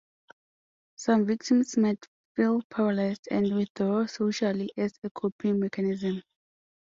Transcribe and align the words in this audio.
Some 0.95 1.27
victims 1.27 1.77
might 1.77 2.07
feel 2.35 2.63
paralyzed 2.71 3.27
and 3.29 3.55
withdraw 3.55 4.07
socially 4.07 4.71
as 4.75 4.93
a 5.03 5.11
coping 5.11 5.59
mechanism. 5.59 6.23